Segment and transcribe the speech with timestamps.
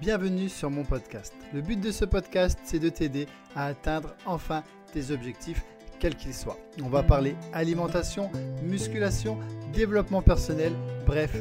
[0.00, 1.34] Bienvenue sur mon podcast.
[1.52, 4.62] Le but de ce podcast, c'est de t'aider à atteindre enfin
[4.94, 5.62] tes objectifs,
[5.98, 6.56] quels qu'ils soient.
[6.82, 8.30] On va parler alimentation,
[8.62, 9.36] musculation,
[9.74, 10.72] développement personnel,
[11.04, 11.36] bref,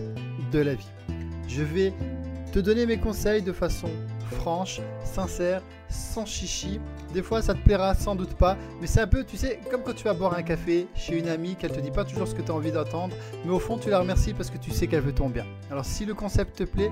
[0.52, 0.90] de la vie.
[1.48, 1.94] Je vais
[2.52, 3.88] te donner mes conseils de façon
[4.32, 6.82] franche, sincère, sans chichi.
[7.14, 9.84] Des fois, ça te plaira sans doute pas, mais c'est un peu, tu sais, comme
[9.84, 12.36] quand tu vas boire un café chez une amie, qu'elle te dit pas toujours ce
[12.36, 13.16] que tu as envie d'entendre,
[13.46, 15.46] mais au fond, tu la remercies parce que tu sais qu'elle veut ton bien.
[15.71, 16.91] Alors, si le concept te plaît,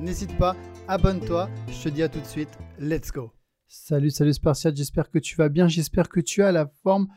[0.00, 0.56] n'hésite pas,
[0.86, 1.50] abonne-toi.
[1.68, 3.32] Je te dis à tout de suite, let's go.
[3.66, 7.08] Salut, salut Spartiate, j'espère que tu vas bien, j'espère que tu as la forme.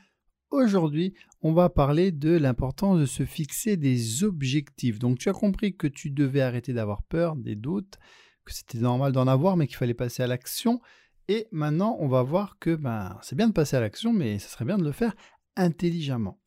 [0.49, 4.99] Aujourd'hui, on va parler de l'importance de se fixer des objectifs.
[4.99, 7.97] Donc, tu as compris que tu devais arrêter d'avoir peur, des doutes,
[8.43, 10.81] que c'était normal d'en avoir, mais qu'il fallait passer à l'action.
[11.29, 14.49] Et maintenant, on va voir que ben, c'est bien de passer à l'action, mais ce
[14.49, 15.15] serait bien de le faire
[15.55, 16.37] intelligemment.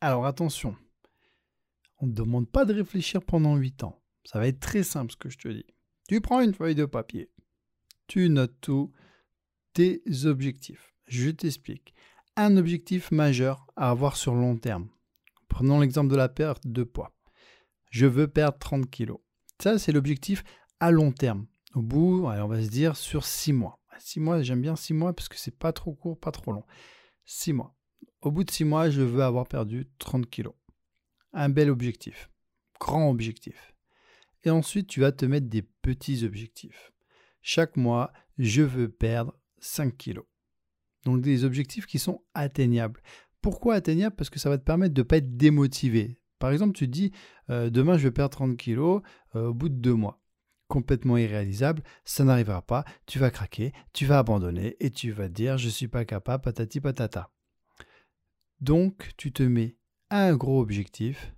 [0.00, 0.74] Alors attention,
[1.98, 4.02] on ne demande pas de réfléchir pendant 8 ans.
[4.24, 5.66] Ça va être très simple ce que je te dis.
[6.12, 7.30] Tu prends une feuille de papier,
[8.06, 8.92] tu notes tout,
[9.72, 10.92] tes objectifs.
[11.06, 11.94] Je t'explique.
[12.36, 14.90] Un objectif majeur à avoir sur long terme.
[15.48, 17.16] Prenons l'exemple de la perte de poids.
[17.90, 19.20] Je veux perdre 30 kilos.
[19.58, 20.44] Ça, c'est l'objectif
[20.80, 21.46] à long terme.
[21.74, 23.80] Au bout, on va se dire sur six mois.
[23.98, 26.66] Six mois, j'aime bien six mois parce que c'est pas trop court, pas trop long.
[27.24, 27.74] Six mois.
[28.20, 30.56] Au bout de six mois, je veux avoir perdu 30 kilos.
[31.32, 32.28] Un bel objectif.
[32.78, 33.71] Grand objectif.
[34.44, 36.92] Et ensuite, tu vas te mettre des petits objectifs.
[37.42, 40.24] Chaque mois, je veux perdre 5 kilos.
[41.04, 43.00] Donc des objectifs qui sont atteignables.
[43.40, 44.14] Pourquoi atteignables?
[44.14, 46.18] Parce que ça va te permettre de ne pas être démotivé.
[46.38, 47.12] Par exemple, tu te dis,
[47.50, 49.02] euh, demain je veux perdre 30 kilos
[49.34, 50.22] euh, au bout de deux mois
[50.72, 55.58] complètement irréalisable, ça n'arrivera pas, tu vas craquer, tu vas abandonner et tu vas dire
[55.58, 57.30] je suis pas capable, patati patata.
[58.62, 59.76] Donc tu te mets
[60.08, 61.34] un gros objectif,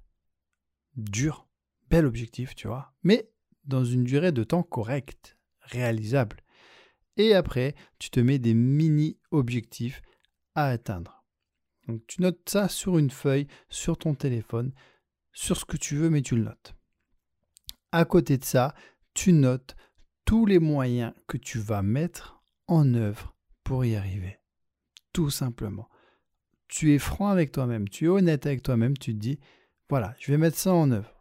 [0.95, 1.44] dur,
[1.91, 3.31] bel objectif, tu vois, mais
[3.65, 6.43] dans une durée de temps correcte, réalisable.
[7.17, 10.03] Et après, tu te mets des mini-objectifs
[10.55, 11.25] à atteindre.
[11.87, 14.73] Donc tu notes ça sur une feuille, sur ton téléphone,
[15.33, 16.75] sur ce que tu veux, mais tu le notes.
[17.93, 18.75] À côté de ça,
[19.15, 19.77] tu notes
[20.25, 24.39] tous les moyens que tu vas mettre en œuvre pour y arriver.
[25.13, 25.89] Tout simplement.
[26.67, 29.39] Tu es franc avec toi-même, tu es honnête avec toi-même, tu te dis,
[29.89, 31.14] voilà, je vais mettre ça en œuvre.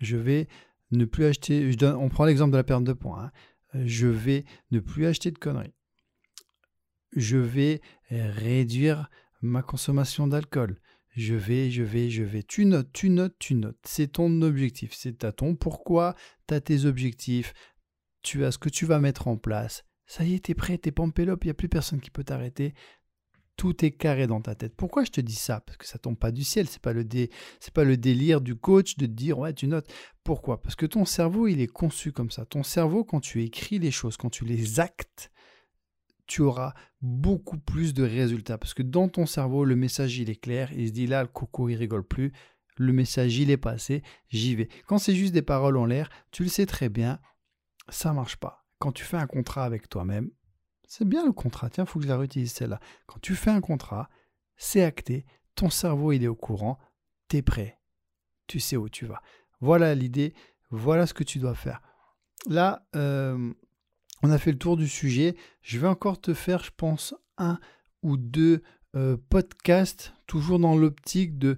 [0.00, 0.48] Je vais
[0.90, 3.26] ne plus acheter, on prend l'exemple de la perte de points,
[3.74, 3.80] hein.
[3.84, 5.74] je vais ne plus acheter de conneries.
[7.14, 7.80] Je vais
[8.10, 9.10] réduire
[9.42, 10.80] ma consommation d'alcool.
[11.16, 12.42] Je vais, je vais, je vais.
[12.42, 13.78] Tu notes, tu notes, tu notes.
[13.84, 14.92] C'est ton objectif.
[14.94, 16.14] C'est à ton pourquoi,
[16.46, 17.52] tu as tes objectifs,
[18.22, 19.84] tu as ce que tu vas mettre en place.
[20.06, 22.74] Ça y est, t'es prêt, t'es pampélope, il n'y a plus personne qui peut t'arrêter.
[23.60, 24.74] Tout est carré dans ta tête.
[24.74, 25.60] Pourquoi je te dis ça?
[25.60, 26.66] Parce que ça tombe pas du ciel.
[26.66, 27.04] C'est pas le
[27.74, 29.92] pas le délire du coach de te dire ouais tu notes.
[30.24, 30.62] Pourquoi?
[30.62, 32.46] Parce que ton cerveau il est conçu comme ça.
[32.46, 35.30] Ton cerveau quand tu écris les choses, quand tu les actes,
[36.26, 36.72] tu auras
[37.02, 38.56] beaucoup plus de résultats.
[38.56, 40.70] Parce que dans ton cerveau, le message, il est clair.
[40.72, 42.32] Il se dit là, le coco, il rigole plus.
[42.76, 44.02] Le message, il est passé.
[44.30, 44.68] J'y vais.
[44.86, 47.20] Quand c'est juste des paroles en l'air, tu le sais très bien,
[47.90, 48.64] ça marche pas.
[48.78, 50.30] Quand tu fais un contrat avec toi-même,
[50.90, 51.70] c'est bien le contrat.
[51.70, 52.80] Tiens, il faut que je la réutilise celle-là.
[53.06, 54.10] Quand tu fais un contrat,
[54.56, 55.24] c'est acté.
[55.54, 56.80] Ton cerveau, il est au courant.
[57.28, 57.78] Tu es prêt.
[58.48, 59.22] Tu sais où tu vas.
[59.60, 60.34] Voilà l'idée.
[60.70, 61.80] Voilà ce que tu dois faire.
[62.48, 63.52] Là, euh,
[64.24, 65.36] on a fait le tour du sujet.
[65.62, 67.60] Je vais encore te faire, je pense, un
[68.02, 68.64] ou deux
[68.96, 71.56] euh, podcasts, toujours dans l'optique de,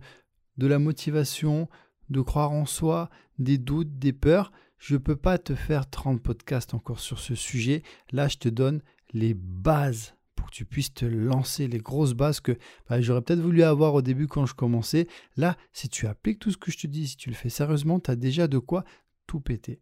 [0.58, 1.70] de la motivation,
[2.10, 4.52] de croire en soi, des doutes, des peurs.
[4.76, 7.82] Je ne peux pas te faire 30 podcasts encore sur ce sujet.
[8.10, 12.40] Là, je te donne les bases pour que tu puisses te lancer, les grosses bases
[12.40, 12.56] que
[12.88, 15.06] bah, j'aurais peut-être voulu avoir au début quand je commençais.
[15.36, 18.00] Là, si tu appliques tout ce que je te dis, si tu le fais sérieusement,
[18.00, 18.84] tu as déjà de quoi
[19.26, 19.80] tout péter.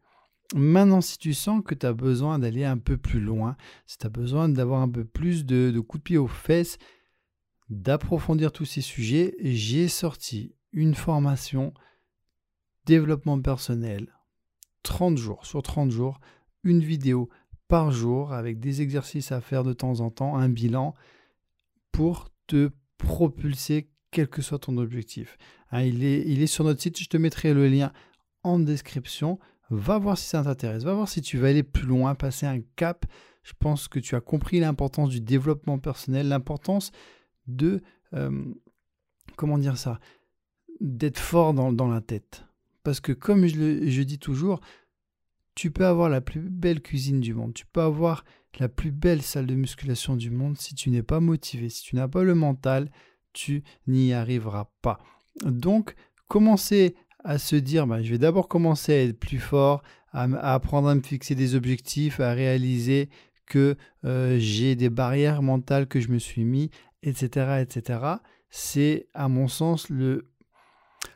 [0.55, 4.07] Maintenant, si tu sens que tu as besoin d'aller un peu plus loin, si tu
[4.07, 6.79] as besoin d'avoir un peu plus de, coups de pied aux fesses,
[7.69, 11.73] d'approfondir tous ces sujets, j'ai sorti une formation
[12.85, 14.13] développement personnel
[14.83, 16.21] 30 jours sur 30 jours,
[16.65, 17.29] une vidéo
[17.71, 20.93] par jour avec des exercices à faire de temps en temps, un bilan
[21.93, 25.39] pour te propulser quel que soit ton objectif.
[25.71, 27.93] Hein, il, est, il est sur notre site, je te mettrai le lien
[28.43, 29.39] en description.
[29.71, 32.61] Va voir si ça t'intéresse, va voir si tu vas aller plus loin, passer un
[32.75, 33.07] cap.
[33.45, 36.91] Je pense que tu as compris l'importance du développement personnel, l'importance
[37.47, 37.81] de,
[38.15, 38.53] euh,
[39.37, 40.01] comment dire ça,
[40.81, 42.47] d'être fort dans, la tête.
[42.83, 44.61] Parce que comme je, je dis toujours,
[45.61, 48.25] tu peux avoir la plus belle cuisine du monde, tu peux avoir
[48.59, 51.97] la plus belle salle de musculation du monde, si tu n'es pas motivé, si tu
[51.97, 52.91] n'as pas le mental,
[53.35, 54.97] tu n'y arriveras pas.
[55.45, 55.97] Donc,
[56.29, 60.23] commencez à se dire bah, je vais d'abord commencer à être plus fort, à,
[60.55, 63.11] apprendre à me fixer des objectifs, à réaliser
[63.45, 63.77] que
[64.07, 66.71] euh, j'ai des barrières mentales que je me suis mis,
[67.03, 67.61] etc.
[67.61, 68.01] etc.
[68.49, 70.31] C'est à mon sens le,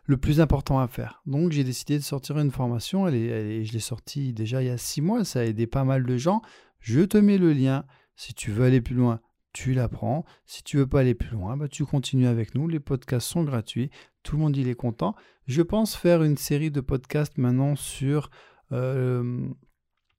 [0.07, 1.23] le plus important à faire.
[1.27, 4.79] Donc j'ai décidé de sortir une formation, elle je l'ai sortie déjà il y a
[4.79, 6.43] six mois, ça a aidé pas mal de gens.
[6.81, 7.85] Je te mets le lien,
[8.17, 9.21] si tu veux aller plus loin,
[9.55, 10.27] tu l'apprends.
[10.45, 12.69] Si tu veux pas aller plus loin, bah, tu continues avec nous.
[12.69, 13.91] Les podcasts sont gratuits.
[14.23, 15.15] Tout le monde il est content.
[15.47, 18.31] Je pense faire une série de podcasts maintenant sur,
[18.73, 19.49] euh,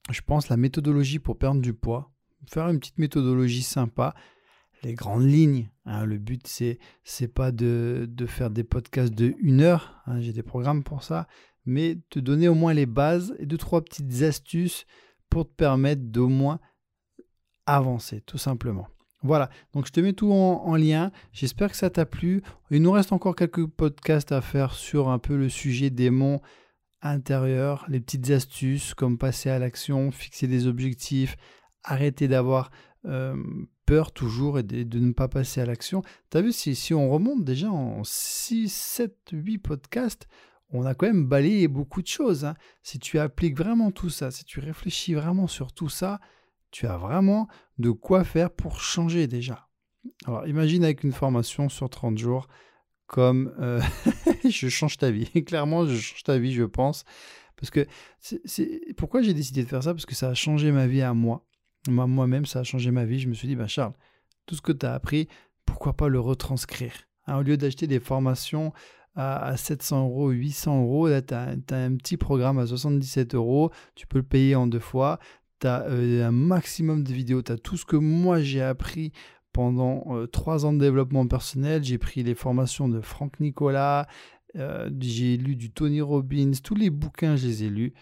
[0.10, 2.12] je pense, la méthodologie pour perdre du poids.
[2.48, 4.16] Faire une petite méthodologie sympa.
[4.86, 5.72] Les grandes lignes.
[5.86, 6.06] Hein.
[6.06, 10.04] le but, c'est c'est pas de, faire des podcasts de une heure.
[10.06, 10.20] Hein.
[10.20, 11.28] J'ai des programmes pour ça.
[11.66, 14.86] Mais te donner au moins les bases et deux, trois petites astuces
[15.32, 16.60] pour te permettre d'au moins
[17.66, 18.88] avancer, tout simplement.
[19.24, 21.12] Voilà, donc je te mets tout en, lien.
[21.32, 22.44] J'espère que ça t'a plu.
[22.70, 26.42] Il nous reste encore quelques podcasts à faire sur un peu le sujet démon
[27.02, 31.38] intérieur, les petites astuces comme passer à l'action, fixer des objectifs,
[31.84, 32.70] arrêter d'avoir
[33.06, 33.36] euh,
[33.86, 36.02] peur toujours et de, ne pas passer à l'action.
[36.32, 40.28] Tu as vu, si, on remonte déjà en 6, 7, 8 podcasts,
[40.72, 42.46] on a quand même balayé beaucoup de choses.
[42.46, 42.56] Hein.
[42.84, 46.20] Si tu appliques vraiment tout ça, si tu réfléchis vraiment sur tout ça,
[46.72, 47.48] tu as vraiment
[47.78, 49.70] de quoi faire pour changer déjà.
[50.26, 52.48] Alors imagine avec une formation sur 30 jours
[53.08, 53.82] comme euh,
[54.50, 55.30] je change ta vie.
[55.46, 57.06] Clairement, je change ta vie, je pense.
[57.56, 57.88] Parce que
[58.20, 59.94] c'est pourquoi j'ai décidé de faire ça?
[59.94, 61.46] Parce que ça a changé ma vie à moi.
[61.90, 63.20] Moi-même, ça a changé ma vie.
[63.20, 63.94] Je me suis dit, ben Charles,
[64.46, 65.28] tout ce que tu as appris,
[65.66, 66.94] pourquoi pas le retranscrire?
[67.28, 68.74] Hein, Au lieu d'acheter des formations
[69.16, 73.72] à, 700 euros, 800 euros, tu as, as, un petit programme à 77 euros.
[73.96, 75.20] Tu peux le payer en deux fois
[75.60, 79.12] tu as euh, un maximum de vidéos, tu as tout ce que moi j'ai appris
[79.54, 81.84] pendant euh, trois ans de développement personnel.
[81.84, 84.08] J'ai pris les formations de Franck Nicolas,
[84.56, 87.94] euh, j'ai lu du Tony Robbins, tous les bouquins, je les ai lus.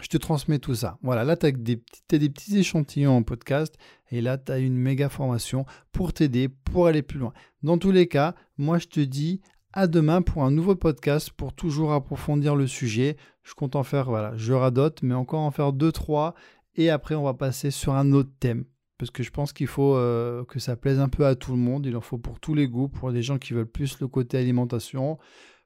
[0.00, 0.98] Je te transmets tout ça.
[1.02, 3.76] Voilà, là, tu as, des, petits échantillons en podcast
[4.10, 7.32] et là, tu as une méga formation pour t'aider, pour aller plus loin.
[7.62, 9.40] Dans tous les cas, moi, je te dis
[9.72, 13.16] à demain pour un nouveau podcast pour toujours approfondir le sujet.
[13.42, 16.34] Je compte en faire, voilà, je radote, mais encore en faire deux, trois.
[16.76, 18.64] Et après, on va passer sur un autre thème.
[18.98, 21.58] Parce que je pense qu'il faut euh, que ça plaise un peu à tout le
[21.58, 21.86] monde.
[21.86, 24.38] Il en faut pour tous les goûts, pour les gens qui veulent plus le côté
[24.38, 25.18] alimentation,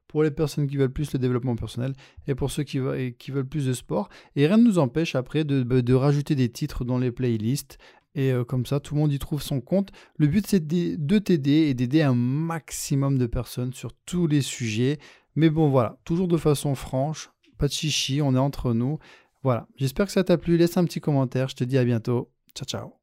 [0.09, 1.93] pour les personnes qui veulent plus le développement personnel
[2.27, 4.09] et pour ceux qui, veulent plus de sport.
[4.35, 7.79] Et rien ne nous empêche après de, de rajouter des titres dans les playlists
[8.15, 9.93] et euh, comme ça, tout le monde y trouve son compte.
[10.17, 14.99] Le but, c'est de t'aider et d'aider un maximum de personnes sur tous les sujets.
[15.37, 18.99] Mais bon, voilà, toujours de façon franche, pas de chichi, on est entre nous.
[19.45, 20.57] Voilà, j'espère que ça t'a plu.
[20.57, 21.49] Laisse un petit commentaire.
[21.49, 22.33] Je te dis à bientôt.
[22.57, 22.98] Ciao, ciao.